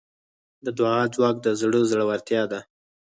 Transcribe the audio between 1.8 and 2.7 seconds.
زړورتیا ده.